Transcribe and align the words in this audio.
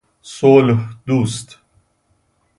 صلح 0.21 0.77
دوست 1.07 1.59